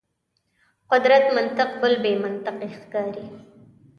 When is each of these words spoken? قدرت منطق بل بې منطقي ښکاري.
قدرت 0.91 1.27
منطق 1.35 1.69
بل 1.81 1.93
بې 2.03 2.13
منطقي 2.23 2.69
ښکاري. 2.77 3.25